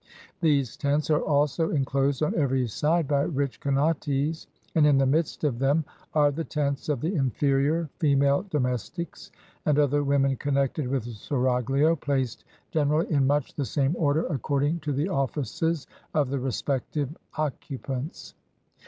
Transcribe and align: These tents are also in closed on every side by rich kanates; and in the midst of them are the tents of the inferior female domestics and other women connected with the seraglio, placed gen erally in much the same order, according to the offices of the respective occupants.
These 0.41 0.77
tents 0.77 1.11
are 1.11 1.21
also 1.21 1.69
in 1.69 1.85
closed 1.85 2.23
on 2.23 2.33
every 2.33 2.67
side 2.67 3.07
by 3.07 3.21
rich 3.21 3.59
kanates; 3.59 4.47
and 4.73 4.87
in 4.87 4.97
the 4.97 5.05
midst 5.05 5.43
of 5.43 5.59
them 5.59 5.85
are 6.15 6.31
the 6.31 6.43
tents 6.43 6.89
of 6.89 7.01
the 7.01 7.13
inferior 7.13 7.87
female 7.99 8.41
domestics 8.49 9.29
and 9.63 9.77
other 9.77 10.03
women 10.03 10.37
connected 10.37 10.87
with 10.87 11.03
the 11.03 11.11
seraglio, 11.13 11.95
placed 11.95 12.45
gen 12.71 12.89
erally 12.89 13.11
in 13.11 13.27
much 13.27 13.53
the 13.53 13.63
same 13.63 13.95
order, 13.95 14.25
according 14.25 14.79
to 14.79 14.91
the 14.91 15.07
offices 15.07 15.85
of 16.15 16.31
the 16.31 16.39
respective 16.39 17.15
occupants. 17.37 18.33